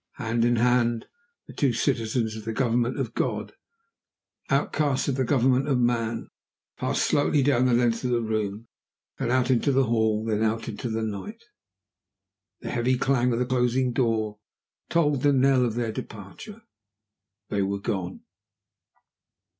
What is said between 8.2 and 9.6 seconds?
room. Then out